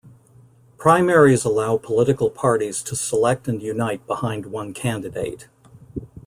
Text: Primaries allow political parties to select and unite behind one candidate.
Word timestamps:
Primaries 0.79 1.45
allow 1.45 1.77
political 1.77 2.31
parties 2.31 2.81
to 2.81 2.95
select 2.95 3.47
and 3.47 3.61
unite 3.61 4.07
behind 4.07 4.47
one 4.47 4.73
candidate. 4.73 5.47